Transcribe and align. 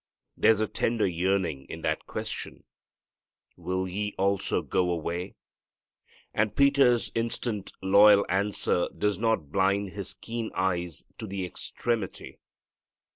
There's 0.35 0.59
a 0.59 0.65
tender 0.67 1.05
yearning 1.05 1.67
in 1.69 1.81
that 1.83 2.07
question, 2.07 2.63
"Will 3.55 3.87
ye 3.87 4.15
also 4.17 4.63
go 4.63 4.89
away?" 4.89 5.35
And 6.33 6.55
Peter's 6.55 7.11
instant, 7.13 7.71
loyal 7.83 8.25
answer 8.27 8.87
does 8.97 9.19
not 9.19 9.51
blind 9.51 9.89
His 9.91 10.15
keen 10.15 10.49
eyes 10.55 11.05
to 11.19 11.27
the 11.27 11.45
extremity. 11.45 12.39